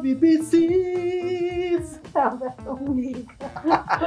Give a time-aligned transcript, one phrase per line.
[0.00, 2.00] BCs!
[2.14, 3.50] É a versão lírica.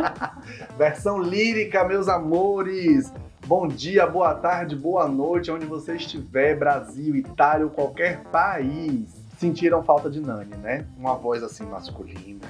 [0.78, 3.12] Versão lírica, meus amores!
[3.46, 9.10] Bom dia, boa tarde, boa noite, onde você estiver, Brasil, Itália ou qualquer país.
[9.38, 10.86] Sentiram falta de Nani, né?
[10.98, 12.48] Uma voz assim masculina,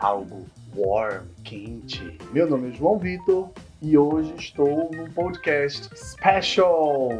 [0.00, 0.44] algo
[0.76, 2.18] warm, quente.
[2.32, 3.50] Meu nome é João Vitor
[3.80, 7.10] e hoje estou num podcast special.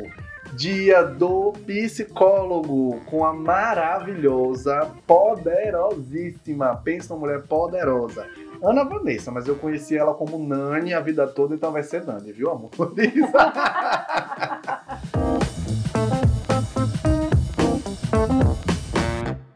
[0.55, 8.27] Dia do psicólogo com a maravilhosa, poderosíssima, pensa uma mulher poderosa,
[8.63, 12.33] Ana Vanessa, mas eu conheci ela como Nani a vida toda, então vai ser Nani,
[12.33, 12.71] viu, amor?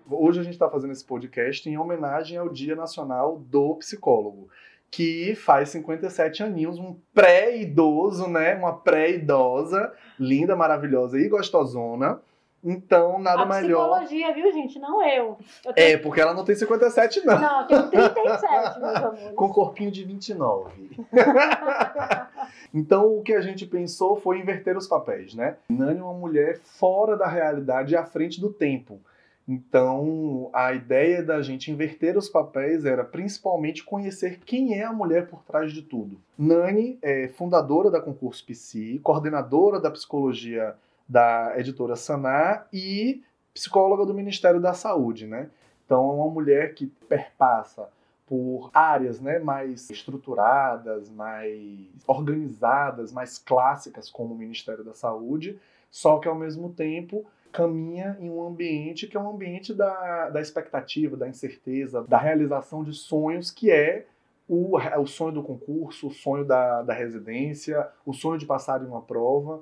[0.09, 4.49] Hoje a gente está fazendo esse podcast em homenagem ao Dia Nacional do Psicólogo
[4.93, 8.55] que faz 57 aninhos, um pré-idoso, né?
[8.55, 12.21] Uma pré-idosa, linda, maravilhosa e gostosona.
[12.63, 13.89] Então, nada a melhor.
[13.89, 14.79] psicologia, viu, gente?
[14.79, 15.39] Não eu.
[15.65, 15.89] eu tenho...
[15.89, 17.41] É, porque ela não tem 57, não.
[17.41, 19.35] Não, eu tenho 37, meus amores.
[19.35, 20.91] Com corpinho de 29.
[22.73, 25.57] então, o que a gente pensou foi inverter os papéis, né?
[25.71, 29.01] Nani é uma mulher fora da realidade e à frente do tempo.
[29.47, 35.29] Então, a ideia da gente inverter os papéis era principalmente conhecer quem é a mulher
[35.29, 36.21] por trás de tudo.
[36.39, 40.75] Nani é fundadora da Concurso Psi, coordenadora da psicologia
[41.09, 45.51] da editora Sanar e psicóloga do Ministério da Saúde, né?
[45.85, 47.89] Então, é uma mulher que perpassa
[48.27, 56.19] por áreas né, mais estruturadas, mais organizadas, mais clássicas, como o Ministério da Saúde, só
[56.19, 61.17] que ao mesmo tempo caminha em um ambiente que é um ambiente da, da expectativa,
[61.17, 64.07] da incerteza, da realização de sonhos, que é
[64.49, 68.87] o, o sonho do concurso, o sonho da, da residência, o sonho de passar em
[68.87, 69.61] uma prova.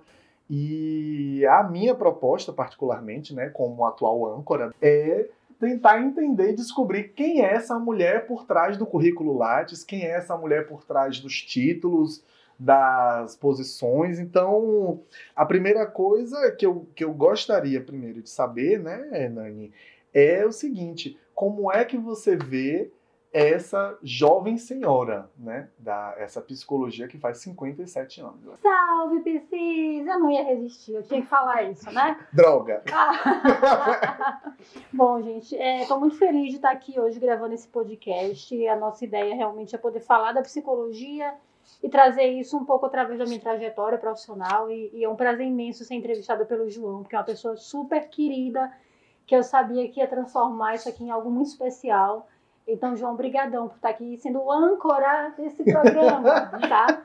[0.49, 5.29] E a minha proposta, particularmente, né, como atual âncora, é
[5.61, 10.11] tentar entender e descobrir quem é essa mulher por trás do currículo Lattes, quem é
[10.11, 12.25] essa mulher por trás dos títulos,
[12.61, 14.19] das posições.
[14.19, 15.03] Então,
[15.35, 19.73] a primeira coisa que eu, que eu gostaria primeiro de saber, né, Nani,
[20.13, 22.93] é o seguinte: como é que você vê
[23.33, 28.61] essa jovem senhora, né, da essa psicologia que faz 57 anos?
[28.61, 30.07] Salve, Piscis!
[30.07, 32.19] Eu não ia resistir, eu tinha que falar isso, né?
[32.31, 32.83] Droga!
[34.93, 38.69] Bom, gente, estou é, muito feliz de estar aqui hoje gravando esse podcast.
[38.69, 41.35] A nossa ideia realmente é poder falar da psicologia
[41.83, 44.71] e trazer isso um pouco através da minha trajetória profissional.
[44.71, 48.09] E, e, é um prazer imenso ser entrevistada pelo João, que é uma pessoa super
[48.09, 48.71] querida,
[49.27, 52.29] que eu sabia que ia transformar isso aqui em algo muito especial.
[52.67, 57.03] Então, João, brigadão por estar aqui sendo âncora desse programa, tá?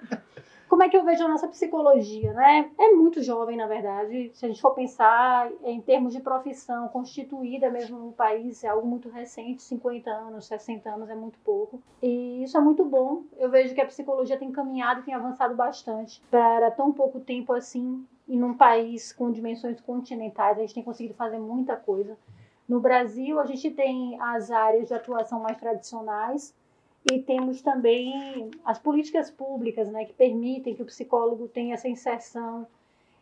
[0.76, 2.70] Como é que eu vejo a nossa psicologia, né?
[2.78, 4.30] É muito jovem, na verdade.
[4.34, 8.86] Se a gente for pensar em termos de profissão constituída mesmo no país, é algo
[8.86, 11.82] muito recente, 50 anos, 60 anos é muito pouco.
[12.04, 13.24] E isso é muito bom.
[13.38, 16.22] Eu vejo que a psicologia tem caminhado tem avançado bastante.
[16.30, 21.14] Para tão pouco tempo assim, e num país com dimensões continentais, a gente tem conseguido
[21.14, 22.18] fazer muita coisa.
[22.68, 26.54] No Brasil, a gente tem as áreas de atuação mais tradicionais,
[27.12, 32.66] e temos também as políticas públicas, né, que permitem que o psicólogo tenha essa inserção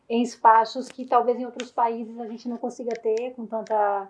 [0.10, 4.10] em espaços que talvez em outros países a gente não consiga ter com tanta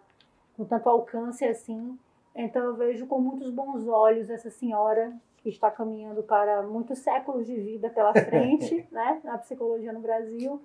[0.56, 1.98] com tanto alcance assim.
[2.36, 7.48] Então eu vejo com muitos bons olhos essa senhora que está caminhando para muitos séculos
[7.48, 10.62] de vida pela frente, né, na psicologia no Brasil.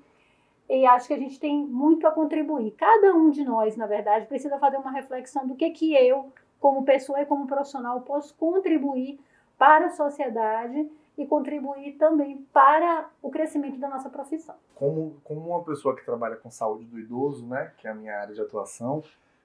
[0.69, 2.73] E acho que a gente tem muito a contribuir.
[2.73, 6.31] Cada um de nós, na verdade, precisa fazer uma reflexão do que que eu
[6.61, 9.19] como pessoa e como profissional, posso contribuir
[9.57, 14.55] para a sociedade e contribuir também para o crescimento da nossa profissão.
[14.75, 18.17] Como, como uma pessoa que trabalha com saúde do idoso, né, que é a minha
[18.17, 19.03] área de atuação,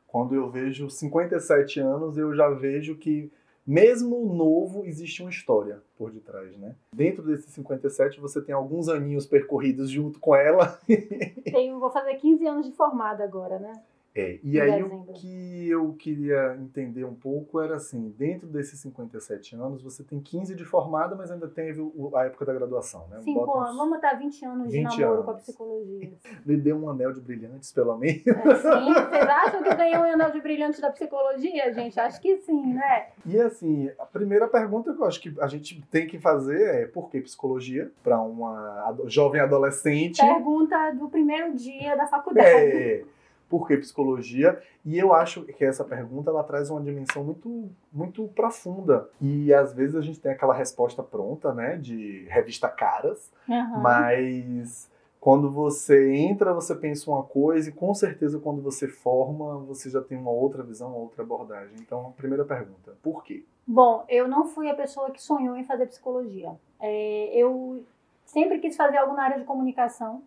[0.07, 3.31] quando eu vejo 57 anos, eu já vejo que
[3.66, 6.75] mesmo novo, existe uma história por detrás, né?
[6.94, 10.78] Dentro desses 57, você tem alguns aninhos percorridos junto com ela.
[11.46, 13.81] Tenho, vou fazer 15 anos de formada agora, né?
[14.16, 15.06] É, e aí dezembro.
[15.07, 20.20] o que eu queria entender um pouco era assim, dentro desses 57 anos, você tem
[20.20, 21.82] 15 de formada, mas ainda teve
[22.14, 23.20] a época da graduação, né?
[23.22, 25.26] 5 anos, vamos botar 20 anos 20 de namoro anos.
[25.26, 26.14] com a psicologia.
[26.46, 28.28] Lhe deu um anel de brilhantes, pelo menos.
[28.28, 31.99] É, sim, vocês acham que eu ganhei um anel de brilhantes da psicologia, gente?
[31.99, 33.08] Acho que sim, né?
[33.26, 36.85] E assim, a primeira pergunta que eu acho que a gente tem que fazer é
[36.85, 40.22] por que psicologia para uma jovem adolescente?
[40.22, 42.47] Pergunta do primeiro dia da faculdade.
[42.47, 43.03] É
[43.53, 44.59] por que psicologia?
[44.84, 49.08] E eu acho que essa pergunta ela traz uma dimensão muito, muito profunda.
[49.22, 53.79] E às vezes a gente tem aquela resposta pronta, né, de revista Caras, uhum.
[53.79, 54.90] mas
[55.23, 60.02] Quando você entra, você pensa uma coisa, e com certeza quando você forma, você já
[60.02, 61.78] tem uma outra visão, uma outra abordagem.
[61.79, 63.46] Então, primeira pergunta, por quê?
[63.66, 66.52] Bom, eu não fui a pessoa que sonhou em fazer psicologia.
[66.78, 67.85] É, eu
[68.26, 70.22] sempre quis fazer algo na área de comunicação,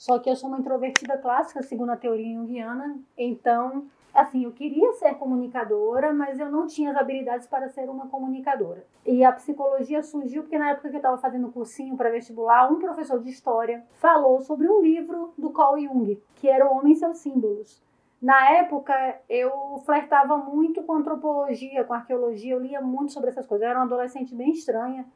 [0.00, 4.94] só que eu sou uma introvertida clássica, segundo a teoria junguiana, então assim, eu queria
[4.94, 8.82] ser comunicadora, mas eu não tinha as habilidades para ser uma comunicadora.
[9.04, 12.78] E a psicologia surgiu porque na época que eu estava fazendo cursinho para vestibular, um
[12.78, 16.96] professor de história falou sobre um livro do Carl Jung, que era O Homem e
[16.96, 17.82] seus Símbolos.
[18.22, 23.64] Na época, eu flertava muito com antropologia, com arqueologia, eu lia muito sobre essas coisas.
[23.64, 25.06] Eu era uma adolescente bem estranha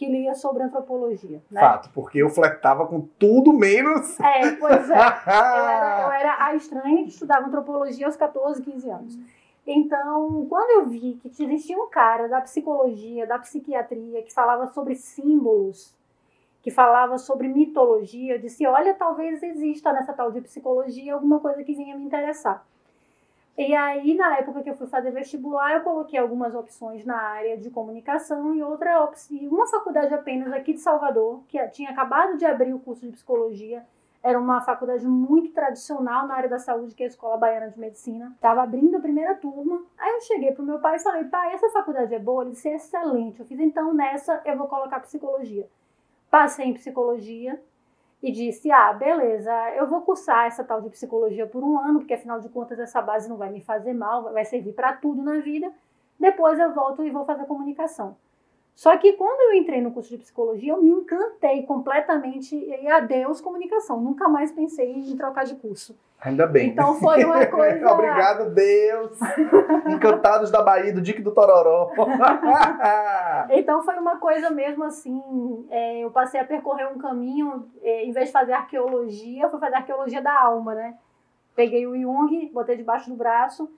[0.00, 1.42] que lia sobre antropologia.
[1.50, 1.60] Né?
[1.60, 4.18] Fato, porque eu flertava com tudo menos.
[4.18, 4.94] É, pois é.
[4.96, 9.18] Eu era, eu era a estranha que estudava antropologia aos 14, 15 anos.
[9.66, 14.94] Então, quando eu vi que existia um cara da psicologia, da psiquiatria, que falava sobre
[14.94, 15.94] símbolos,
[16.62, 21.62] que falava sobre mitologia, eu disse: olha, talvez exista nessa tal de psicologia alguma coisa
[21.62, 22.66] que venha me interessar.
[23.58, 27.58] E aí, na época que eu fui fazer vestibular, eu coloquei algumas opções na área
[27.58, 32.46] de comunicação e outra opção, uma faculdade apenas aqui de Salvador, que tinha acabado de
[32.46, 33.84] abrir o curso de psicologia.
[34.22, 37.78] Era uma faculdade muito tradicional na área da saúde, que é a Escola Baiana de
[37.78, 38.32] Medicina.
[38.34, 39.82] Estava abrindo a primeira turma.
[39.98, 42.42] Aí eu cheguei pro meu pai e falei: pai, essa faculdade é boa?
[42.42, 43.40] Ele disse: é excelente.
[43.40, 45.66] Eu fiz, então nessa eu vou colocar psicologia.
[46.30, 47.60] Passei em psicologia
[48.22, 52.14] e disse: Ah, beleza, eu vou cursar essa tal de psicologia por um ano, porque
[52.14, 55.38] afinal de contas essa base não vai me fazer mal, vai servir para tudo na
[55.38, 55.72] vida.
[56.18, 58.16] Depois eu volto e vou fazer comunicação.
[58.74, 63.40] Só que quando eu entrei no curso de psicologia, eu me encantei completamente e adeus
[63.40, 64.00] comunicação.
[64.00, 65.98] Nunca mais pensei em trocar de curso.
[66.22, 66.68] Ainda bem.
[66.68, 67.92] Então foi uma coisa.
[67.92, 69.18] Obrigado, Deus.
[69.86, 71.90] Encantados da Bahia, do Dique do Tororó.
[73.50, 75.66] então foi uma coisa mesmo assim.
[75.70, 79.76] É, eu passei a percorrer um caminho, é, em vez de fazer arqueologia, fui fazer
[79.76, 80.94] arqueologia da alma, né?
[81.56, 83.70] Peguei o Jung, botei debaixo do braço.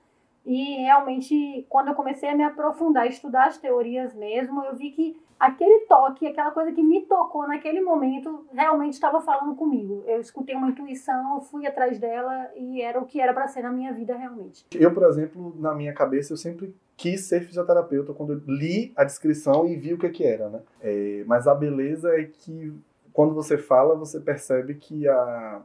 [0.45, 5.17] E realmente, quando eu comecei a me aprofundar, estudar as teorias mesmo, eu vi que
[5.39, 10.05] aquele toque, aquela coisa que me tocou naquele momento, realmente estava falando comigo.
[10.07, 13.73] Eu escutei uma intuição, fui atrás dela e era o que era para ser na
[13.73, 14.65] minha vida realmente.
[14.73, 19.03] Eu, por exemplo, na minha cabeça, eu sempre quis ser fisioterapeuta quando eu li a
[19.03, 20.61] descrição e vi o que, que era, né?
[20.81, 22.73] É, mas a beleza é que
[23.13, 25.63] quando você fala, você percebe que a,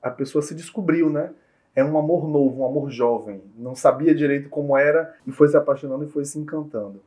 [0.00, 1.32] a pessoa se descobriu, né?
[1.74, 3.40] É um amor novo, um amor jovem.
[3.56, 7.00] Não sabia direito como era e foi se apaixonando e foi se encantando.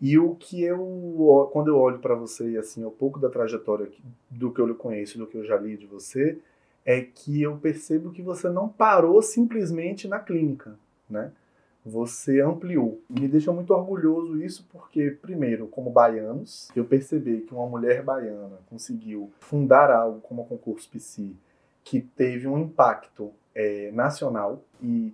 [0.00, 3.88] E o que eu, quando eu olho para você, assim, um pouco da trajetória
[4.30, 6.38] do que eu lhe conheço, do que eu já li de você,
[6.84, 10.78] é que eu percebo que você não parou simplesmente na clínica,
[11.10, 11.32] né?
[11.84, 13.00] Você ampliou.
[13.08, 18.58] Me deixa muito orgulhoso isso porque, primeiro, como baianos, eu percebi que uma mulher baiana
[18.68, 21.34] conseguiu fundar algo como o Concurso Psi,
[21.82, 25.12] que teve um impacto é, nacional, e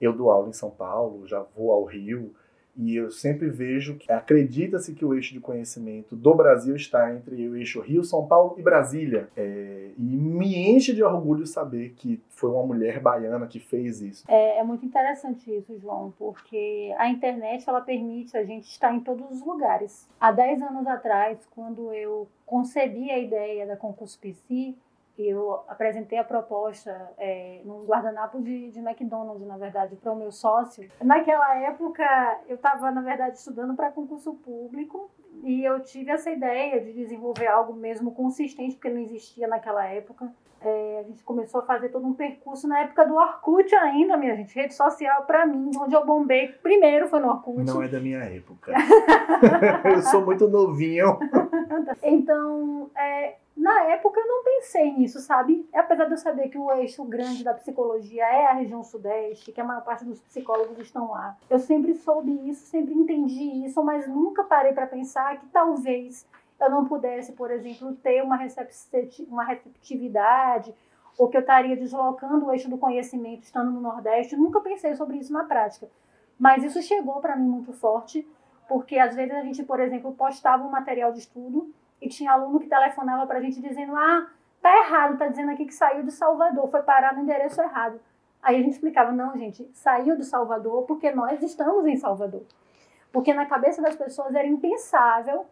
[0.00, 2.34] eu dou aula em São Paulo, já vou ao Rio,
[2.76, 7.48] e eu sempre vejo que acredita-se que o eixo de conhecimento do Brasil está entre
[7.48, 9.28] o eixo Rio, São Paulo e Brasília.
[9.36, 14.24] É, e me enche de orgulho saber que foi uma mulher baiana que fez isso.
[14.28, 19.00] É, é, muito interessante isso, João, porque a internet ela permite a gente estar em
[19.00, 20.08] todos os lugares.
[20.20, 24.74] Há 10 anos atrás, quando eu concebi a ideia da Concurso PC,
[25.18, 30.32] eu apresentei a proposta é, num guardanapo de, de McDonald's, na verdade, para o meu
[30.32, 30.88] sócio.
[31.02, 32.04] Naquela época,
[32.48, 35.10] eu estava, na verdade, estudando para concurso público
[35.42, 40.32] e eu tive essa ideia de desenvolver algo mesmo consistente, porque não existia naquela época.
[40.60, 44.34] É, a gente começou a fazer todo um percurso na época do Orkut ainda, minha
[44.34, 44.54] gente.
[44.54, 47.62] Rede social, para mim, onde eu bombei primeiro foi no Orkut.
[47.62, 48.72] Não é da minha época.
[49.84, 51.18] eu sou muito novinho.
[52.02, 55.68] então, é, na época eu não pensei nisso, sabe?
[55.72, 59.60] Apesar de eu saber que o eixo grande da psicologia é a região sudeste, que
[59.60, 61.36] a maior parte dos psicólogos estão lá.
[61.48, 66.26] Eu sempre soube isso, sempre entendi isso, mas nunca parei para pensar que talvez
[66.60, 68.38] eu não pudesse, por exemplo, ter uma,
[69.28, 70.74] uma receptividade
[71.16, 74.36] ou que eu estaria deslocando o eixo do conhecimento estando no Nordeste.
[74.36, 75.88] Nunca pensei sobre isso na prática.
[76.36, 78.26] Mas isso chegou para mim muito forte,
[78.68, 81.72] porque às vezes a gente, por exemplo, postava um material de estudo
[82.04, 84.28] e tinha aluno que telefonava para a gente dizendo: ah,
[84.60, 87.98] tá errado, tá dizendo aqui que saiu de Salvador, foi parar no endereço errado.
[88.42, 92.42] Aí a gente explicava: não, gente, saiu de Salvador porque nós estamos em Salvador.
[93.10, 95.46] Porque na cabeça das pessoas era impensável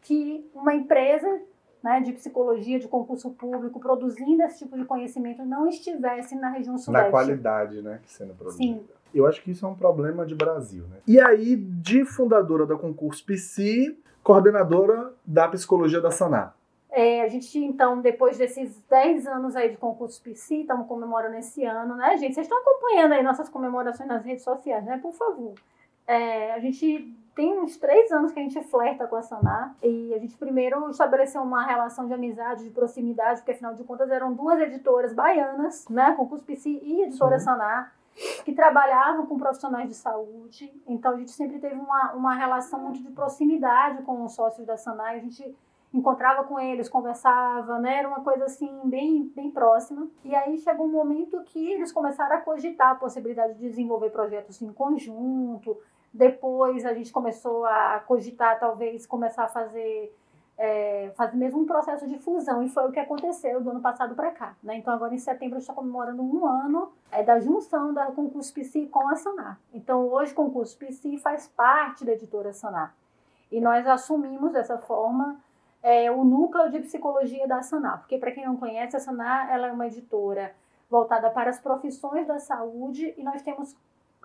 [0.00, 1.40] que uma empresa
[1.82, 6.78] né, de psicologia, de concurso público, produzindo esse tipo de conhecimento, não estivesse na região
[6.78, 7.04] sudeste.
[7.04, 8.80] Na qualidade, né, que sendo produzida.
[8.80, 8.84] Sim.
[9.14, 10.98] Eu acho que isso é um problema de Brasil, né?
[11.06, 13.96] E aí, de fundadora da concurso PC,
[14.28, 16.52] coordenadora da psicologia da Saná.
[16.90, 21.64] É, a gente, então, depois desses 10 anos aí de concurso PC, estamos comemorando esse
[21.64, 22.34] ano, né, gente?
[22.34, 24.98] Vocês estão acompanhando aí nossas comemorações nas redes sociais, né?
[24.98, 25.54] Por favor.
[26.06, 30.12] É, a gente tem uns três anos que a gente flerta com a Sanar e
[30.12, 34.34] a gente primeiro estabeleceu uma relação de amizade, de proximidade, porque afinal de contas eram
[34.34, 36.12] duas editoras baianas, né?
[36.18, 37.40] Concurso PC e Editora uhum.
[37.40, 37.94] Sanar
[38.44, 40.72] que trabalhavam com profissionais de saúde.
[40.86, 44.76] Então, a gente sempre teve uma, uma relação muito de proximidade com os sócios da
[44.76, 45.16] Sanai.
[45.16, 45.56] A gente
[45.92, 47.98] encontrava com eles, conversava, né?
[47.98, 50.08] Era uma coisa assim bem, bem próxima.
[50.24, 54.60] E aí chegou um momento que eles começaram a cogitar a possibilidade de desenvolver projetos
[54.60, 55.78] em conjunto.
[56.12, 60.14] Depois a gente começou a cogitar talvez começar a fazer
[60.58, 64.16] é, fazer mesmo um processo de fusão, e foi o que aconteceu do ano passado
[64.16, 64.56] para cá.
[64.60, 64.76] Né?
[64.76, 68.52] Então, agora em setembro, a gente está comemorando um ano é, da junção da Concurso
[68.52, 69.60] PC com a Sanar.
[69.72, 72.92] Então, hoje, Concurso PC faz parte da editora Sanar.
[73.52, 75.40] E nós assumimos dessa forma
[75.80, 79.68] é, o núcleo de psicologia da Sanar, porque, para quem não conhece, a Sanar ela
[79.68, 80.52] é uma editora
[80.90, 83.76] voltada para as profissões da saúde e nós temos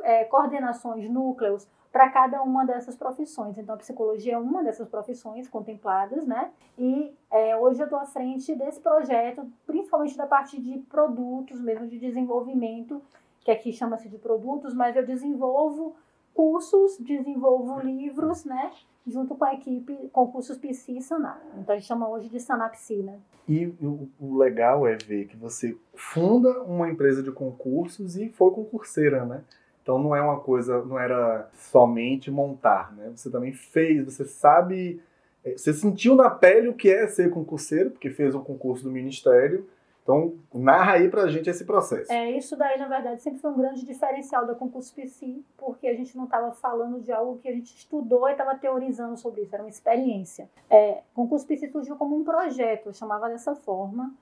[0.02, 3.56] é, coordenações, núcleos para cada uma dessas profissões.
[3.56, 6.50] Então, a psicologia é uma dessas profissões contempladas, né?
[6.76, 11.88] E é, hoje eu estou à frente desse projeto, principalmente da parte de produtos, mesmo
[11.88, 13.00] de desenvolvimento,
[13.42, 15.96] que aqui chama-se de produtos, mas eu desenvolvo
[16.34, 18.72] cursos, desenvolvo livros, né?
[19.06, 21.40] Junto com a equipe Concursos Psi e Sanar.
[21.60, 23.20] Então a gente chama hoje de Sanapsi, né?
[23.48, 28.50] E o, o legal é ver que você funda uma empresa de concursos e foi
[28.50, 29.44] concurseira, né?
[29.84, 33.12] Então não é uma coisa, não era somente montar, né?
[33.14, 35.02] Você também fez, você sabe,
[35.44, 38.90] é, você sentiu na pele o que é ser concurseiro, porque fez um concurso do
[38.90, 39.68] ministério.
[40.02, 42.12] Então, narra aí pra gente esse processo.
[42.12, 45.96] É, isso daí, na verdade, sempre foi um grande diferencial da concurso PC, porque a
[45.96, 49.56] gente não estava falando de algo que a gente estudou e estava teorizando sobre isso,
[49.56, 50.50] era uma experiência.
[50.70, 54.14] É, concurso PC surgiu como um projeto, eu chamava dessa forma,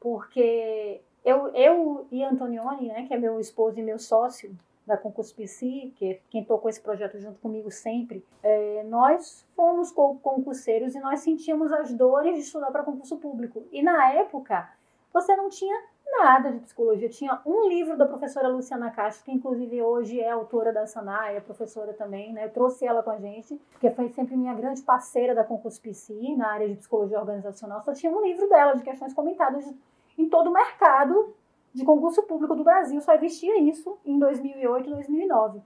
[0.00, 4.52] porque eu, eu e Antonioni, né, que é meu esposo e meu sócio,
[4.90, 9.90] da Concurso PC, que é quem tocou esse projeto junto comigo sempre, é, nós fomos
[9.92, 13.64] concurseiros e nós sentíamos as dores de estudar para concurso público.
[13.70, 14.68] E na época,
[15.12, 15.80] você não tinha
[16.18, 17.08] nada de psicologia.
[17.08, 21.40] Tinha um livro da professora Luciana Castro, que inclusive hoje é autora da Sanai, é
[21.40, 22.46] professora também, né?
[22.46, 26.34] Eu trouxe ela com a gente, porque foi sempre minha grande parceira da concurso PC
[26.36, 27.80] na área de psicologia organizacional.
[27.82, 29.72] Só tinha um livro dela de questões comentadas
[30.18, 31.34] em todo o mercado
[31.74, 35.60] de concurso público do Brasil, só existia isso em 2008 2009.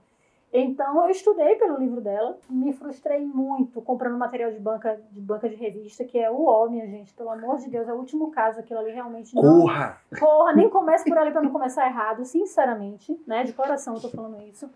[0.57, 5.49] Então eu estudei pelo livro dela, me frustrei muito comprando material de banca de banca
[5.49, 8.31] de revista, que é o ó, minha gente, pelo amor de Deus, é o último
[8.31, 9.41] caso, aquilo ali realmente não.
[9.41, 9.99] Porra!
[10.17, 13.43] Porra, nem comece por ali para não começar errado, sinceramente, né?
[13.43, 14.69] De coração eu tô falando isso.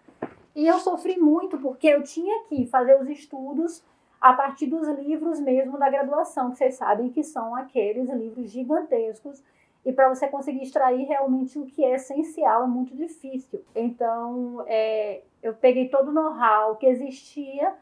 [0.54, 3.82] E eu sofri muito porque eu tinha que fazer os estudos
[4.20, 9.42] a partir dos livros mesmo da graduação, que vocês sabem que são aqueles livros gigantescos
[9.90, 13.64] e para você conseguir extrair realmente o que é essencial é muito difícil.
[13.76, 17.74] Então, é, eu peguei todo o know-how que existia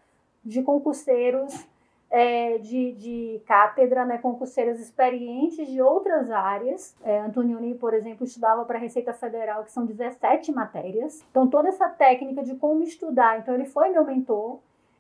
[0.44, 1.68] de concurseiros
[2.10, 6.96] é, de, de cátedra, né, concurseiros experientes de outras áreas.
[7.04, 11.22] É, Antonioni, por exemplo, estudava para a Receita Federal, que são 17 matérias.
[11.30, 13.40] Então, toda essa técnica de como estudar.
[13.40, 14.60] Então, ele foi meu mentor.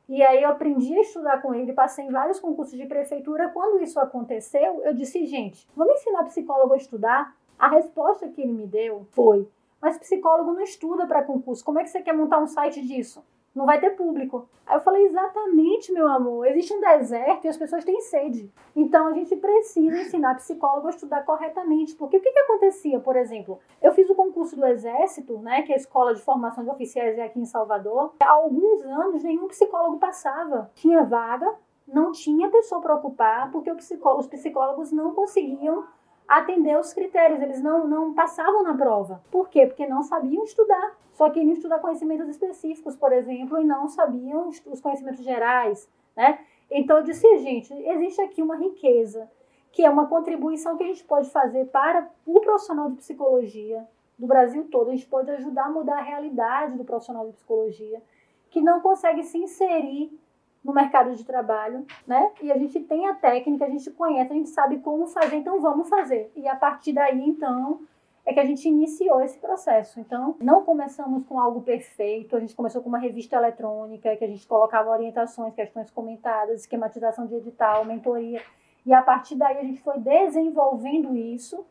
[0.10, 3.50] E aí eu aprendi a estudar com ele, passei em vários concursos de prefeitura.
[3.50, 7.36] Quando isso aconteceu, eu disse, gente, vamos ensinar psicólogo a estudar?
[7.60, 9.50] A resposta que ele me deu foi,
[9.82, 11.66] mas psicólogo não estuda para concurso.
[11.66, 13.24] Como é que você quer montar um site disso?
[13.58, 14.48] Não vai ter público.
[14.68, 18.52] Aí eu falei, exatamente, meu amor, existe um deserto e as pessoas têm sede.
[18.76, 21.96] Então a gente precisa ensinar psicólogo a estudar corretamente.
[21.96, 23.60] Porque o que, que acontecia, por exemplo?
[23.82, 27.18] Eu fiz o concurso do Exército, né, que é a escola de formação de oficiais
[27.18, 28.14] aqui em Salvador.
[28.20, 30.70] Há alguns anos nenhum psicólogo passava.
[30.76, 31.56] Tinha vaga,
[31.88, 35.84] não tinha pessoa para ocupar, porque os psicólogos não conseguiam
[36.28, 39.24] atender os critérios, eles não, não passavam na prova.
[39.32, 39.66] Por quê?
[39.66, 40.98] Porque não sabiam estudar.
[41.14, 46.40] Só queriam estudar conhecimentos específicos, por exemplo, e não sabiam os conhecimentos gerais, né?
[46.70, 49.30] Então eu disse, gente, existe aqui uma riqueza,
[49.72, 53.88] que é uma contribuição que a gente pode fazer para o profissional de psicologia
[54.20, 54.90] do Brasil todo.
[54.90, 58.02] A gente pode ajudar a mudar a realidade do profissional de psicologia
[58.50, 60.18] que não consegue se inserir
[60.68, 62.30] no mercado de trabalho, né?
[62.42, 65.62] E a gente tem a técnica, a gente conhece, a gente sabe como fazer, então
[65.62, 66.30] vamos fazer.
[66.36, 67.80] E a partir daí, então,
[68.26, 69.98] é que a gente iniciou esse processo.
[69.98, 74.28] Então, não começamos com algo perfeito, a gente começou com uma revista eletrônica, que a
[74.28, 78.42] gente colocava orientações, questões comentadas, esquematização de edital, mentoria.
[78.86, 81.66] E a partir daí a gente foi desenvolvendo isso,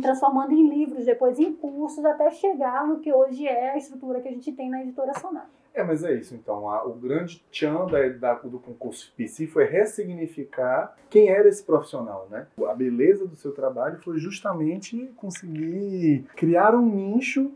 [0.00, 4.28] transformando em livros, depois em cursos, até chegar no que hoje é a estrutura que
[4.28, 5.50] a gente tem na editora Sonar.
[5.76, 6.34] É, mas é isso.
[6.34, 11.62] Então, a, o grande tchan da, da, do concurso PC foi ressignificar quem era esse
[11.62, 12.46] profissional, né?
[12.66, 17.52] A beleza do seu trabalho foi justamente conseguir criar um nicho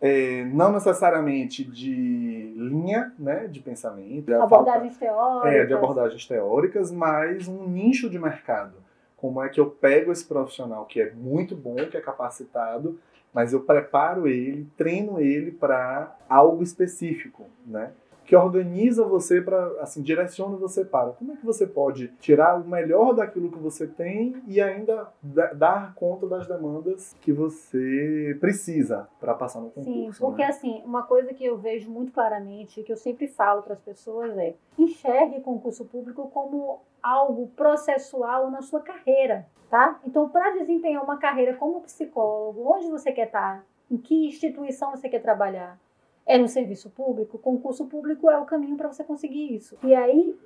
[0.00, 5.54] é, não necessariamente de linha né, de pensamento, de abordagens teóricas.
[5.54, 8.74] É, de abordagens teóricas, mas um nicho de mercado.
[9.16, 12.98] Como é que eu pego esse profissional que é muito bom, que é capacitado,
[13.32, 17.92] mas eu preparo ele, treino ele para algo específico, né?
[18.24, 21.10] que organiza você para, assim, direciona você para.
[21.10, 25.94] Como é que você pode tirar o melhor daquilo que você tem e ainda dar
[25.94, 30.14] conta das demandas que você precisa para passar no concurso?
[30.14, 30.48] Sim, porque né?
[30.48, 34.36] assim, uma coisa que eu vejo muito claramente, que eu sempre falo para as pessoas
[34.38, 40.00] é: enxergue concurso público como algo processual na sua carreira, tá?
[40.04, 43.64] Então, para desempenhar uma carreira como psicólogo, onde você quer estar?
[43.90, 45.78] Em que instituição você quer trabalhar?
[46.26, 49.76] é no serviço público, concurso público é o caminho para você conseguir isso.
[49.82, 50.36] E aí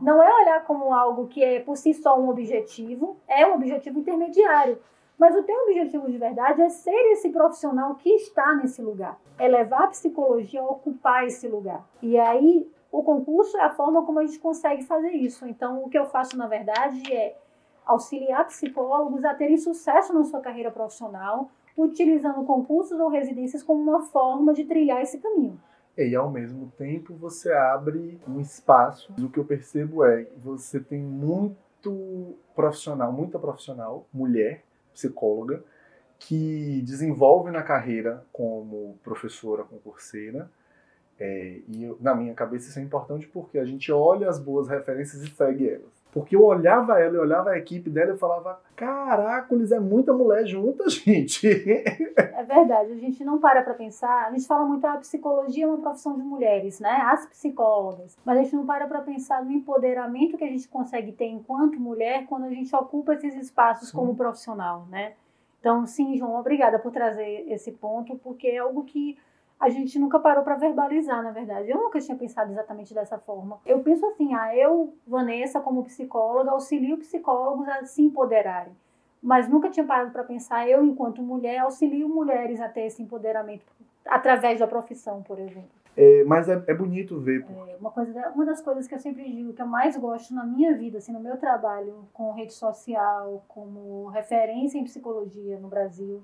[0.00, 3.98] não é olhar como algo que é por si só um objetivo, é um objetivo
[3.98, 4.78] intermediário.
[5.18, 9.48] Mas o teu objetivo de verdade é ser esse profissional que está nesse lugar, é
[9.48, 11.86] levar a psicologia a ocupar esse lugar.
[12.02, 15.46] E aí o concurso é a forma como a gente consegue fazer isso.
[15.46, 17.36] Então o que eu faço na verdade é
[17.84, 24.02] auxiliar psicólogos a terem sucesso na sua carreira profissional, utilizando concursos ou residências como uma
[24.02, 25.60] forma de trilhar esse caminho.
[25.96, 29.14] E ao mesmo tempo você abre um espaço.
[29.18, 34.62] O que eu percebo é que você tem muito profissional, muita profissional, mulher,
[34.92, 35.62] psicóloga,
[36.18, 40.50] que desenvolve na carreira como professora concurseira.
[41.18, 45.22] É, e na minha cabeça isso é importante porque a gente olha as boas referências
[45.22, 45.96] e segue elas.
[46.12, 50.46] Porque eu olhava ela, eu olhava a equipe dela e falava: Caracoles, é muita mulher
[50.46, 51.46] junta, gente.
[51.46, 54.26] É verdade, a gente não para para pensar.
[54.26, 57.02] A gente fala muito, ah, a psicologia é uma profissão de mulheres, né?
[57.04, 58.16] As psicólogas.
[58.24, 61.78] Mas a gente não para para pensar no empoderamento que a gente consegue ter enquanto
[61.78, 63.94] mulher quando a gente ocupa esses espaços sim.
[63.94, 65.12] como profissional, né?
[65.60, 69.18] Então, sim, João, obrigada por trazer esse ponto, porque é algo que
[69.58, 71.70] a gente nunca parou para verbalizar, na verdade.
[71.70, 73.58] Eu nunca tinha pensado exatamente dessa forma.
[73.64, 78.74] Eu penso assim, ah, eu, Vanessa, como psicóloga, auxilio psicólogos a se empoderarem.
[79.22, 83.64] Mas nunca tinha parado para pensar, eu, enquanto mulher, auxilio mulheres a ter esse empoderamento
[84.04, 85.70] através da profissão, por exemplo.
[85.96, 87.44] É, mas é, é, bonito ver.
[87.44, 87.70] Porque...
[87.70, 90.44] É, uma, coisa, uma das coisas que eu sempre digo, que eu mais gosto na
[90.44, 96.22] minha vida, assim, no meu trabalho com rede social, como referência em psicologia no Brasil,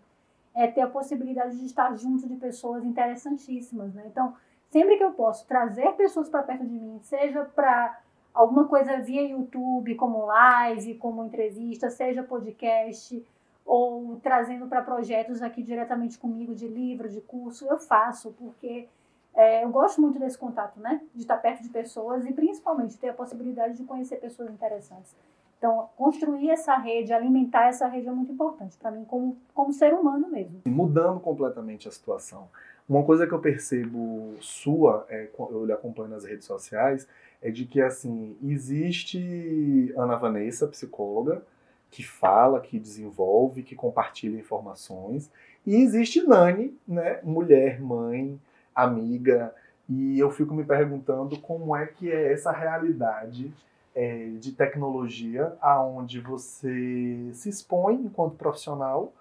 [0.55, 4.05] é ter a possibilidade de estar junto de pessoas interessantíssimas, né?
[4.07, 4.35] Então,
[4.71, 7.99] sempre que eu posso trazer pessoas para perto de mim, seja para
[8.35, 13.25] alguma coisa via YouTube, como live, como entrevista, seja podcast,
[13.65, 18.89] ou trazendo para projetos aqui diretamente comigo de livro, de curso, eu faço, porque
[19.35, 21.01] é, eu gosto muito desse contato, né?
[21.15, 25.15] De estar perto de pessoas e principalmente ter a possibilidade de conhecer pessoas interessantes.
[25.63, 29.95] Então, construir essa rede, alimentar essa rede é muito importante para mim, como, como ser
[29.95, 30.61] humano mesmo.
[30.67, 32.49] Mudando completamente a situação.
[32.89, 37.07] Uma coisa que eu percebo sua, é, eu lhe acompanho nas redes sociais,
[37.41, 41.45] é de que, assim, existe Ana Vanessa, psicóloga,
[41.93, 45.31] que fala, que desenvolve, que compartilha informações,
[45.65, 48.37] e existe Nani, né, mulher, mãe,
[48.75, 49.55] amiga,
[49.89, 53.53] e eu fico me perguntando como é que é essa realidade
[53.95, 59.13] é, de tecnologia, aonde você se expõe enquanto profissional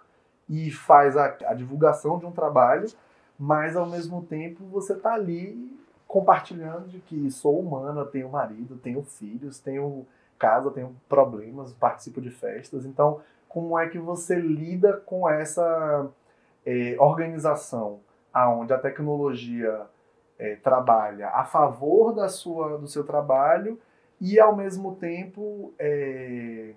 [0.47, 2.87] e faz a, a divulgação de um trabalho,
[3.37, 9.01] mas ao mesmo tempo você está ali compartilhando de que sou humana, tenho marido, tenho
[9.01, 10.05] filhos, tenho
[10.37, 12.85] casa, tenho problemas, participo de festas.
[12.85, 16.09] Então, como é que você lida com essa
[16.65, 17.99] é, organização
[18.33, 19.81] aonde a tecnologia
[20.39, 23.79] é, trabalha a favor da sua, do seu trabalho
[24.21, 26.73] e ao mesmo tempo é,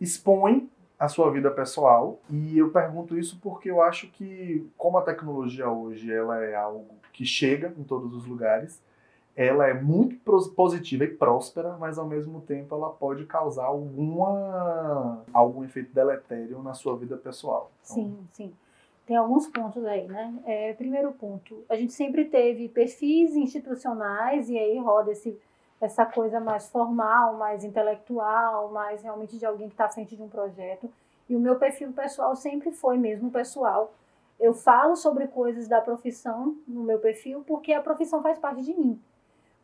[0.00, 2.18] expõe a sua vida pessoal.
[2.30, 6.86] E eu pergunto isso porque eu acho que, como a tecnologia hoje ela é algo
[7.12, 8.82] que chega em todos os lugares,
[9.36, 10.16] ela é muito
[10.56, 16.72] positiva e próspera, mas ao mesmo tempo ela pode causar alguma, algum efeito deletério na
[16.72, 17.70] sua vida pessoal.
[17.84, 18.52] Então, sim, sim.
[19.06, 20.34] Tem alguns pontos aí, né?
[20.44, 25.38] É, primeiro ponto, a gente sempre teve perfis institucionais e aí roda esse
[25.80, 30.22] essa coisa mais formal, mais intelectual, mais realmente de alguém que está à frente de
[30.22, 30.90] um projeto.
[31.28, 33.92] E o meu perfil pessoal sempre foi mesmo pessoal.
[34.40, 38.74] Eu falo sobre coisas da profissão no meu perfil porque a profissão faz parte de
[38.74, 39.00] mim.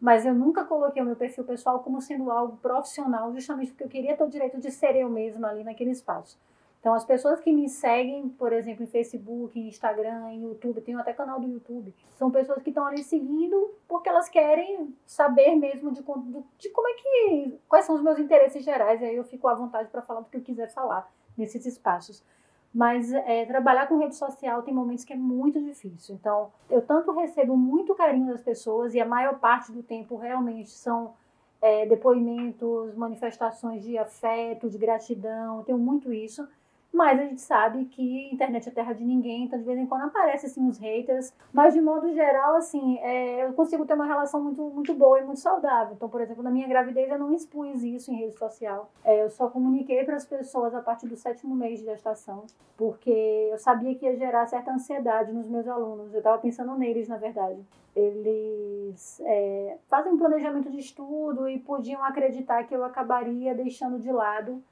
[0.01, 3.89] Mas eu nunca coloquei o meu perfil pessoal como sendo algo profissional, justamente porque eu
[3.89, 6.39] queria ter o direito de ser eu mesma ali naquele espaço.
[6.85, 10.99] Então, as pessoas que me seguem, por exemplo, em Facebook, em Instagram, em YouTube, tenho
[10.99, 15.91] até canal do YouTube, são pessoas que estão ali seguindo porque elas querem saber mesmo
[15.91, 17.59] de, de como é que.
[17.71, 19.01] quais são os meus interesses gerais.
[19.01, 22.23] E aí eu fico à vontade para falar do que eu quiser falar nesses espaços.
[22.71, 26.15] Mas é, trabalhar com rede social tem momentos que é muito difícil.
[26.15, 30.69] Então, eu tanto recebo muito carinho das pessoas, e a maior parte do tempo realmente
[30.69, 31.15] são
[31.63, 36.47] é, depoimentos, manifestações de afeto, de gratidão, tenho muito isso
[36.95, 40.03] mas a gente sabe que internet é terra de ninguém, então de vez em quando
[40.05, 41.35] aparecem assim, os haters.
[41.53, 45.25] Mas de modo geral, assim, é, eu consigo ter uma relação muito, muito boa e
[45.25, 45.95] muito saudável.
[45.95, 48.91] Então, por exemplo, na minha gravidez eu não expus isso em rede social.
[49.05, 52.45] É, eu só comuniquei para as pessoas a partir do sétimo mês de gestação,
[52.77, 53.11] porque
[53.51, 56.13] eu sabia que ia gerar certa ansiedade nos meus alunos.
[56.13, 57.61] Eu estava pensando neles, na verdade.
[57.97, 64.13] Eles é, fazem um planejamento de estudo e podiam acreditar que eu acabaria deixando de
[64.13, 64.63] lado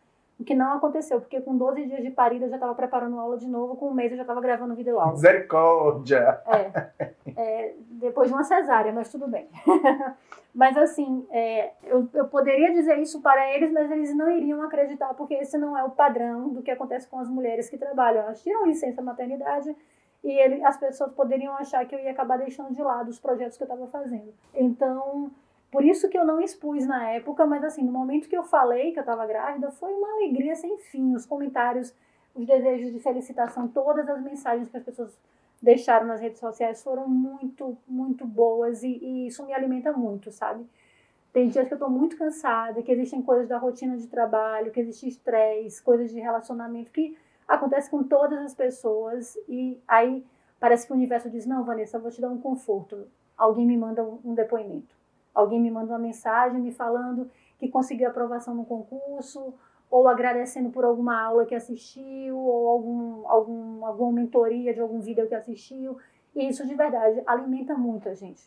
[0.42, 3.38] o que não aconteceu, porque com 12 dias de parida eu já estava preparando aula
[3.38, 5.12] de novo, com um mês eu já estava gravando vídeo aula.
[5.12, 6.40] Misericórdia!
[6.46, 9.48] É, é, depois de uma cesárea, mas tudo bem.
[10.52, 15.14] mas assim, é, eu, eu poderia dizer isso para eles, mas eles não iriam acreditar,
[15.14, 18.24] porque esse não é o padrão do que acontece com as mulheres que trabalham.
[18.24, 19.74] Elas tiram licença maternidade
[20.24, 23.56] e ele, as pessoas poderiam achar que eu ia acabar deixando de lado os projetos
[23.56, 24.34] que eu estava fazendo.
[24.54, 25.30] Então,
[25.72, 28.92] por isso que eu não expus na época, mas assim, no momento que eu falei
[28.92, 31.14] que eu estava grávida, foi uma alegria sem fim.
[31.14, 31.94] Os comentários,
[32.34, 35.18] os desejos de felicitação, todas as mensagens que as pessoas
[35.62, 40.62] deixaram nas redes sociais foram muito, muito boas e, e isso me alimenta muito, sabe?
[41.32, 44.80] Tem dias que eu estou muito cansada, que existem coisas da rotina de trabalho, que
[44.80, 47.16] existe estresse, coisas de relacionamento que
[47.48, 50.22] acontece com todas as pessoas e aí
[50.60, 53.06] parece que o universo diz: Não, Vanessa, eu vou te dar um conforto.
[53.38, 55.01] Alguém me manda um depoimento
[55.34, 59.54] Alguém me manda uma mensagem me falando que conseguiu aprovação no concurso,
[59.90, 65.28] ou agradecendo por alguma aula que assistiu, ou algum, algum, alguma mentoria de algum vídeo
[65.28, 65.98] que assistiu.
[66.34, 68.42] E isso de verdade alimenta muito a gente.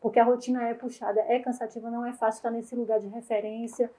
[0.00, 3.90] Porque a rotina é puxada, é cansativa, não é fácil estar nesse lugar de referência,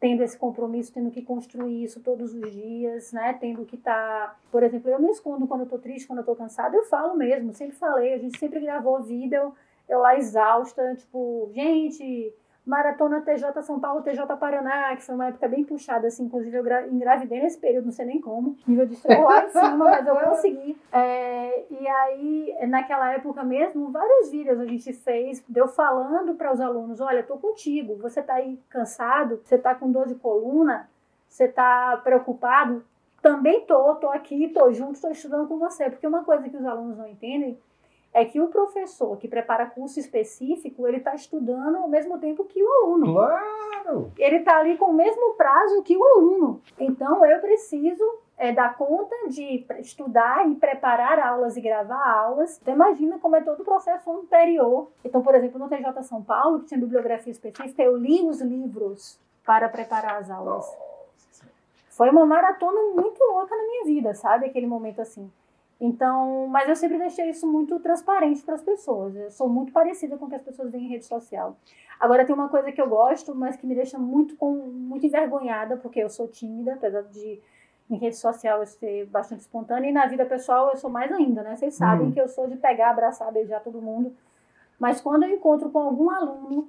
[0.00, 3.32] tendo esse compromisso, tendo que construir isso todos os dias, né?
[3.34, 4.30] Tendo que estar.
[4.30, 4.36] Tá...
[4.50, 7.14] Por exemplo, eu me escondo quando eu tô triste, quando eu tô cansada, eu falo
[7.14, 9.54] mesmo, sempre falei, a gente sempre gravou vídeo
[9.90, 12.32] eu lá exausta, tipo, gente,
[12.64, 16.92] Maratona TJ São Paulo, TJ Paraná, que foi uma época bem puxada, assim, inclusive eu
[16.92, 20.16] engravidei nesse período, não sei nem como, nível de estresse lá em cima, mas eu
[20.16, 20.80] consegui.
[20.92, 26.60] É, e aí, naquela época mesmo, vários vídeos a gente fez, deu falando para os
[26.60, 30.88] alunos, olha, tô contigo, você tá aí cansado, você tá com dor de coluna,
[31.28, 32.84] você tá preocupado,
[33.20, 36.64] também tô, tô aqui, tô junto, tô estudando com você, porque uma coisa que os
[36.64, 37.58] alunos não entendem
[38.12, 42.62] é que o professor que prepara curso específico, ele está estudando ao mesmo tempo que
[42.62, 43.12] o aluno.
[43.12, 44.12] Claro!
[44.18, 46.60] Ele está ali com o mesmo prazo que o aluno.
[46.78, 48.04] Então, eu preciso
[48.36, 52.58] é, dar conta de estudar e preparar aulas e gravar aulas.
[52.60, 54.90] Então, imagina como é todo o processo anterior.
[55.04, 59.20] Então, por exemplo, no TJ São Paulo, que tinha bibliografia específica, eu li os livros
[59.44, 60.66] para preparar as aulas.
[61.90, 64.46] Foi uma maratona muito louca na minha vida, sabe?
[64.46, 65.30] Aquele momento assim.
[65.80, 69.16] Então, mas eu sempre deixei isso muito transparente para as pessoas.
[69.16, 71.56] Eu sou muito parecida com o que as pessoas veem em rede social.
[71.98, 75.78] Agora tem uma coisa que eu gosto, mas que me deixa muito com muito envergonhada,
[75.78, 77.40] porque eu sou tímida, apesar de
[77.90, 81.42] em rede social eu ser bastante espontânea e na vida pessoal eu sou mais ainda,
[81.42, 81.56] né?
[81.56, 82.12] Vocês sabem uhum.
[82.12, 84.14] que eu sou de pegar, abraçar, beijar todo mundo.
[84.78, 86.68] Mas quando eu encontro com algum aluno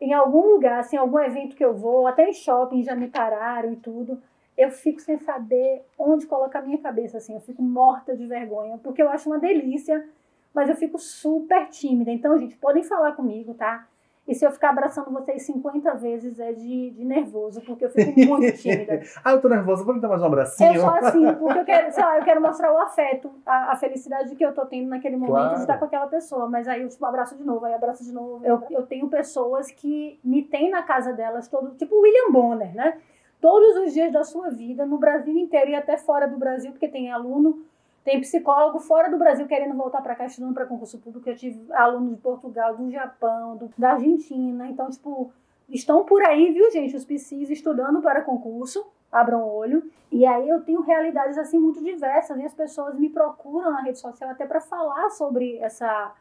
[0.00, 3.72] em algum lugar, assim, algum evento que eu vou, até em shopping já me pararam
[3.72, 4.20] e tudo,
[4.56, 8.78] eu fico sem saber onde colocar a minha cabeça, assim, eu fico morta de vergonha,
[8.78, 10.08] porque eu acho uma delícia,
[10.54, 12.10] mas eu fico super tímida.
[12.10, 13.86] Então, gente, podem falar comigo, tá?
[14.26, 18.18] E se eu ficar abraçando vocês 50 vezes é de, de nervoso, porque eu fico
[18.26, 19.00] muito tímida.
[19.24, 20.74] ah, eu tô nervosa, vou me dar mais um abracinho?
[20.74, 23.76] Eu sou assim, porque eu quero, sei lá, eu quero mostrar o afeto, a, a
[23.76, 25.54] felicidade que eu tô tendo naquele momento claro.
[25.54, 26.48] de estar com aquela pessoa.
[26.48, 28.44] Mas aí eu tipo, abraço de novo, aí abraço de novo.
[28.44, 32.98] Eu, eu tenho pessoas que me têm na casa delas todo, tipo William Bonner, né?
[33.40, 36.88] Todos os dias da sua vida, no Brasil inteiro e até fora do Brasil, porque
[36.88, 37.64] tem aluno,
[38.04, 41.28] tem psicólogo fora do Brasil querendo voltar para cá estudando para concurso público.
[41.28, 44.68] Eu tive alunos de Portugal, do Japão, do, da Argentina.
[44.68, 45.32] Então, tipo,
[45.68, 48.86] estão por aí, viu, gente, os PCs estudando para concurso.
[49.10, 49.90] Abram o olho.
[50.10, 53.98] E aí eu tenho realidades assim muito diversas e as pessoas me procuram na rede
[53.98, 56.14] social até para falar sobre essa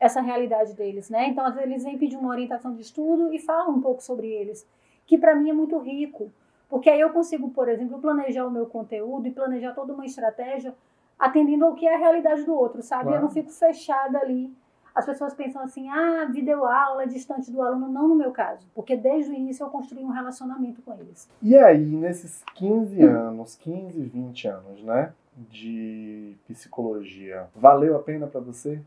[0.00, 1.28] essa realidade deles, né?
[1.28, 4.28] Então, às vezes eles vêm pedir uma orientação de estudo e falam um pouco sobre
[4.28, 4.66] eles,
[5.06, 6.32] que para mim é muito rico.
[6.70, 10.74] Porque aí eu consigo, por exemplo, planejar o meu conteúdo e planejar toda uma estratégia
[11.18, 13.04] atendendo ao que é a realidade do outro, sabe?
[13.04, 13.18] Claro.
[13.18, 14.50] Eu não fico fechada ali
[14.94, 17.88] as pessoas pensam assim, ah, videoaula é distante do aluno.
[17.88, 21.28] Não no meu caso, porque desde o início eu construí um relacionamento com eles.
[21.42, 28.40] E aí, nesses 15 anos, 15, 20 anos, né, de psicologia, valeu a pena para
[28.40, 28.80] você?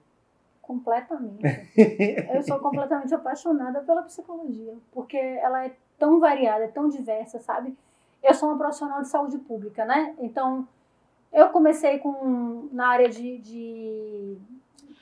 [0.62, 1.41] Completamente.
[2.34, 7.75] eu sou completamente apaixonada pela psicologia, porque ela é tão variada, tão diversa, sabe?
[8.21, 10.15] Eu sou uma profissional de saúde pública, né?
[10.19, 10.67] Então,
[11.32, 14.38] eu comecei com na área de, de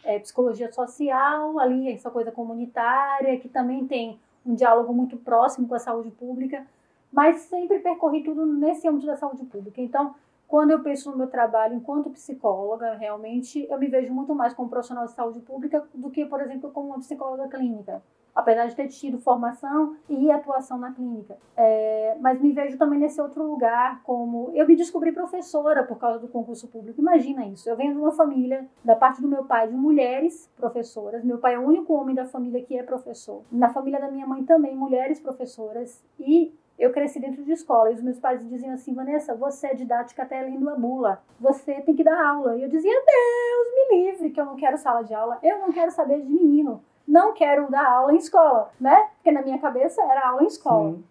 [0.04, 5.76] é, psicologia social, ali essa coisa comunitária, que também tem um diálogo muito próximo com
[5.76, 6.66] a saúde pública,
[7.12, 9.82] mas sempre percorri tudo nesse âmbito da saúde pública.
[9.82, 10.16] Então,
[10.48, 14.70] quando eu penso no meu trabalho enquanto psicóloga, realmente eu me vejo muito mais como
[14.70, 18.02] profissional de saúde pública do que, por exemplo, como uma psicóloga clínica
[18.36, 21.38] apesar de ter tido formação e atuação na clínica.
[21.56, 26.20] É, mas me vejo também nesse outro lugar, como eu me descobri professora por causa
[26.20, 27.02] do concurso público.
[27.02, 27.70] Imagina isso.
[27.70, 31.24] Eu venho de uma família, da parte do meu pai, de mulheres professoras.
[31.24, 33.44] Meu pai é o único homem da família que é professor.
[33.52, 36.04] Na família da minha mãe também, mulheres professoras.
[36.20, 39.76] E eu cresci dentro de escola e os meus pais diziam assim: Vanessa, você é
[39.76, 42.58] didática até lendo a bula, você tem que dar aula.
[42.58, 45.72] E eu dizia: Deus me livre, que eu não quero sala de aula, eu não
[45.72, 49.10] quero saber de menino não quero dar aula em escola, né?
[49.16, 50.92] Porque na minha cabeça era aula em escola.
[50.92, 51.04] Sim.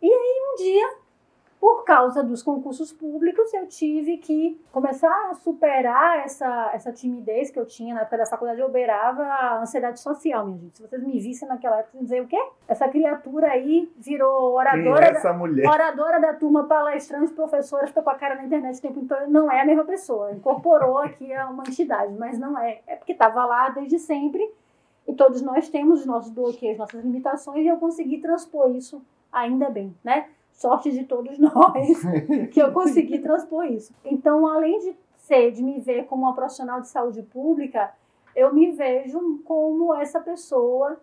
[0.00, 0.94] E aí um dia,
[1.60, 7.58] por causa dos concursos públicos, eu tive que começar a superar essa, essa timidez que
[7.60, 8.60] eu tinha na época da faculdade.
[8.60, 10.78] Eu beirava a ansiedade social, minha gente.
[10.78, 12.42] Se vocês me vissem naquela época, vocês dizer o quê?
[12.66, 15.68] Essa criatura aí virou oradora, é essa da, mulher?
[15.68, 19.30] oradora da turma, palestrante, professora, ficou com a cara na internet o tempo inteiro.
[19.30, 20.32] Não é a mesma pessoa.
[20.32, 22.80] Incorporou aqui a uma entidade, mas não é.
[22.88, 24.52] É porque estava lá desde sempre
[25.06, 29.70] e todos nós temos os nossos bloqueios, nossas limitações, e eu consegui transpor isso ainda
[29.70, 30.28] bem, né?
[30.52, 32.02] Sorte de todos nós
[32.52, 33.92] que eu consegui transpor isso.
[34.04, 37.92] Então, além de ser, de me ver como uma profissional de saúde pública,
[38.36, 41.00] eu me vejo como essa pessoa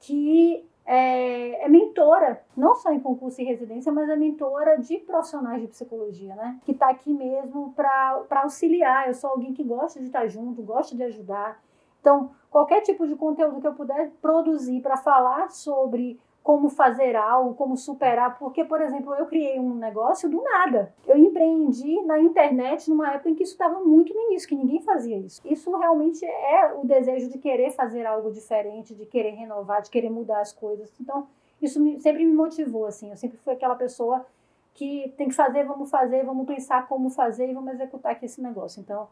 [0.00, 5.60] que é, é, mentora, não só em concurso e residência, mas é mentora de profissionais
[5.60, 6.58] de psicologia, né?
[6.64, 9.06] Que está aqui mesmo para auxiliar.
[9.06, 11.62] Eu sou alguém que gosta de estar junto, gosta de ajudar.
[12.00, 17.54] Então, qualquer tipo de conteúdo que eu puder produzir para falar sobre como fazer algo,
[17.54, 20.94] como superar, porque, por exemplo, eu criei um negócio do nada.
[21.06, 24.80] Eu empreendi na internet numa época em que isso estava muito no início, que ninguém
[24.80, 25.42] fazia isso.
[25.44, 30.08] Isso realmente é o desejo de querer fazer algo diferente, de querer renovar, de querer
[30.08, 30.90] mudar as coisas.
[30.98, 31.28] Então,
[31.60, 33.10] isso sempre me motivou, assim.
[33.10, 34.24] Eu sempre fui aquela pessoa
[34.72, 38.40] que tem que fazer, vamos fazer, vamos pensar como fazer e vamos executar aqui esse
[38.40, 38.80] negócio.
[38.80, 39.06] Então,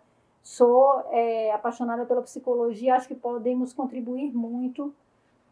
[0.47, 4.95] Sou é, apaixonada pela psicologia, acho que podemos contribuir muito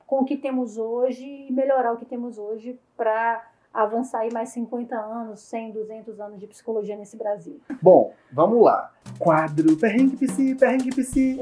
[0.07, 4.50] com o que temos hoje e melhorar o que temos hoje para avançar aí mais
[4.50, 7.61] 50 anos, 100, 200 anos de psicologia nesse Brasil.
[7.83, 8.92] Bom, vamos lá.
[9.18, 11.40] Quadro Perrengue Psi, Perrengue Psi.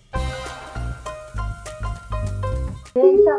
[2.94, 3.30] Eita,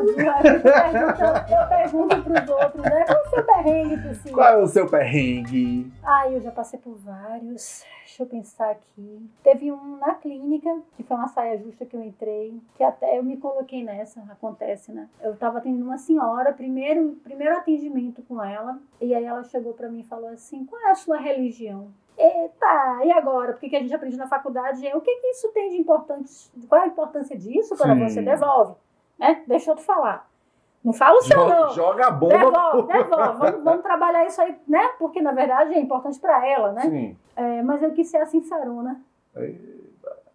[1.52, 3.06] eu pergunto para os outros, né?
[3.06, 4.32] Qual é o seu perrengue, Psi?
[4.32, 5.94] Qual é o seu perrengue?
[6.04, 7.84] Ah, eu já passei por vários.
[8.04, 9.30] Deixa eu pensar aqui.
[9.44, 13.24] Teve um na clínica, que foi uma saia justa que eu entrei, que até eu
[13.24, 15.08] me coloquei nessa, acontece, né?
[15.22, 19.90] Eu tava atendendo uma senhora, primeiro, primeiro atendimento com ela, e aí ela chegou para
[19.90, 21.90] mim e falou assim: qual é a sua religião?
[22.18, 23.54] Eita, e agora?
[23.54, 26.52] Porque que a gente aprende na faculdade é o que, que isso tem de importante?
[26.68, 28.22] Qual é a importância disso para você?
[28.22, 28.76] Devolve,
[29.24, 29.44] né?
[29.48, 30.30] Deixa eu te falar.
[30.84, 31.70] Não fala o seu joga, não.
[31.70, 32.38] Joga a bomba.
[32.38, 33.40] Devolve, devolve.
[33.40, 34.90] Vamos, vamos, trabalhar isso aí, né?
[35.00, 36.82] Porque na verdade é importante para ela, né?
[36.82, 37.18] Sim.
[37.38, 39.02] É, mas eu quis ser a sincerona.
[39.36, 39.84] Eita.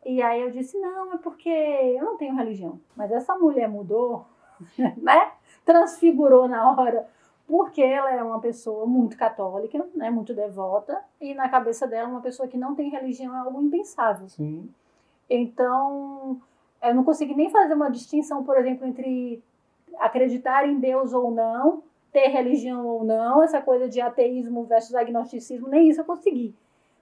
[0.07, 2.81] E aí eu disse, não, é porque eu não tenho religião.
[2.97, 4.25] Mas essa mulher mudou,
[4.97, 5.33] né?
[5.67, 7.07] Transfigurou na hora.
[7.47, 10.09] Porque ela é uma pessoa muito católica, né?
[10.09, 10.99] Muito devota.
[11.21, 14.29] E na cabeça dela, uma pessoa que não tem religião é algo impensável.
[14.29, 14.71] Sim.
[15.29, 16.41] Então,
[16.83, 19.43] eu não consegui nem fazer uma distinção, por exemplo, entre
[19.99, 25.69] acreditar em Deus ou não, ter religião ou não, essa coisa de ateísmo versus agnosticismo,
[25.69, 26.55] nem isso eu consegui.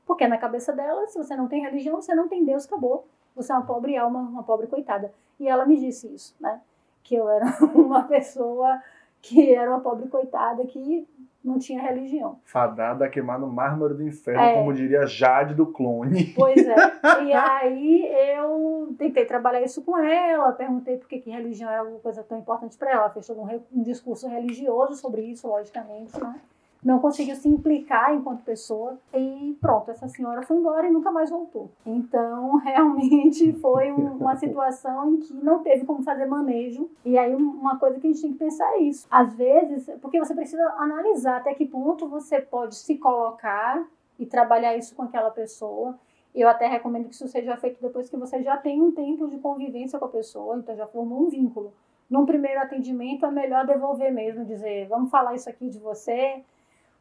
[0.06, 3.06] Porque na cabeça dela, se você não tem religião, você não tem Deus, acabou.
[3.34, 5.12] Você é uma pobre alma, uma pobre coitada.
[5.38, 6.60] E ela me disse isso, né?
[7.02, 8.80] Que eu era uma pessoa
[9.20, 11.06] que era uma pobre coitada que
[11.46, 12.40] não tinha religião.
[12.44, 14.54] Fadada a queimar no mármore do inferno, é.
[14.54, 16.32] como diria Jade do clone.
[16.34, 16.74] Pois é.
[17.24, 22.22] E aí eu tentei trabalhar isso com ela, perguntei por que, religião era uma coisa
[22.24, 23.02] tão importante para ela.
[23.02, 26.40] Ela fez todo um, um discurso religioso sobre isso, logicamente, né?
[26.84, 31.30] Não conseguiu se implicar enquanto pessoa e pronto, essa senhora foi embora e nunca mais
[31.30, 31.70] voltou.
[31.84, 36.88] Então, realmente foi uma situação em que não teve como fazer manejo.
[37.04, 39.06] E aí, uma coisa que a gente tem que pensar é isso.
[39.10, 43.84] Às vezes, porque você precisa analisar até que ponto você pode se colocar
[44.18, 45.98] e trabalhar isso com aquela pessoa
[46.34, 49.38] Eu até recomendo que isso seja feito depois que você já tem um tempo de
[49.38, 51.72] convivência com a pessoa, então já formou um vínculo.
[52.10, 56.44] Num primeiro atendimento é melhor devolver mesmo, dizer, vamos falar isso aqui de você,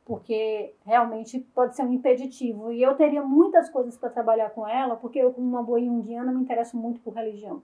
[0.06, 2.72] porque realmente pode ser um impeditivo.
[2.72, 6.32] E eu teria muitas coisas para trabalhar com ela, porque eu, como uma boa indiana,
[6.32, 7.64] me interesso muito por religião.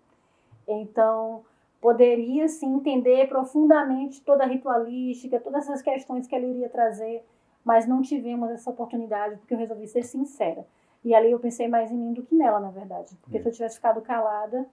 [0.67, 1.43] Então,
[1.79, 7.23] poderia sim entender profundamente toda a ritualística, todas essas questões que ela iria trazer,
[7.63, 10.65] mas não tivemos essa oportunidade porque eu resolvi ser sincera.
[11.03, 13.15] E ali eu pensei mais em mim do que nela, na verdade.
[13.21, 14.67] Porque se eu tivesse ficado calada,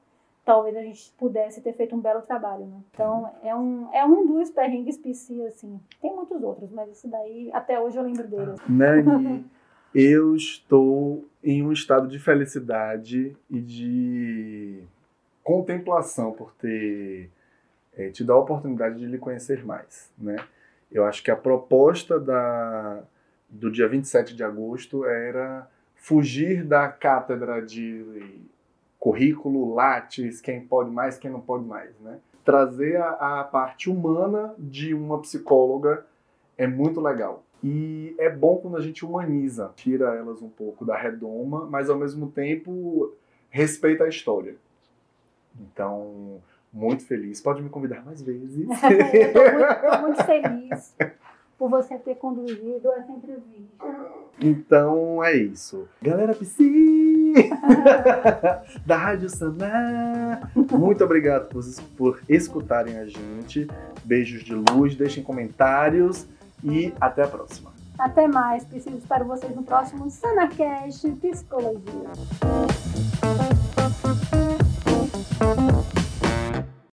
[0.48, 2.80] talvez a gente pudesse ter feito um belo trabalho, né?
[2.90, 5.78] Então, é um, é um dos perrengues PC, assim.
[6.00, 8.52] Tem muitos outros, mas esse daí, até hoje eu lembro dele.
[8.66, 9.44] Nani,
[9.94, 14.82] eu estou em um estado de felicidade e de
[15.44, 17.30] contemplação por ter
[17.94, 20.36] é, tido a oportunidade de lhe conhecer mais, né?
[20.90, 23.02] Eu acho que a proposta da,
[23.50, 28.46] do dia 27 de agosto era fugir da cátedra de
[28.98, 32.18] currículo, lattes, quem pode mais, quem não pode mais, né?
[32.44, 36.06] Trazer a, a parte humana de uma psicóloga
[36.56, 37.44] é muito legal.
[37.62, 41.98] E é bom quando a gente humaniza, tira elas um pouco da redoma, mas ao
[41.98, 43.12] mesmo tempo
[43.50, 44.56] respeita a história.
[45.60, 46.40] Então,
[46.72, 47.40] muito feliz.
[47.40, 48.66] Pode me convidar mais vezes.
[48.70, 50.94] Estou muito, muito, feliz
[51.58, 53.84] por você ter conduzido essa entrevista.
[54.40, 55.88] Então é isso.
[56.00, 57.17] Galera Psi!
[58.86, 60.50] da Rádio Saná.
[60.54, 61.64] Muito obrigado por,
[61.96, 63.66] por escutarem a gente.
[64.04, 66.26] Beijos de luz, deixem comentários
[66.62, 67.72] e até a próxima.
[67.98, 72.12] Até mais, preciso espero vocês no próximo Sanacast Psicologia.